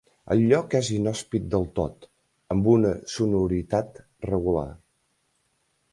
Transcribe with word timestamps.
El 0.35 0.39
lloc 0.51 0.71
és 0.79 0.87
inhòspit 0.95 1.45
del 1.55 1.67
tot, 1.81 2.09
amb 2.55 2.71
una 2.73 2.95
sonoritat 3.17 4.03
regular. 4.31 4.69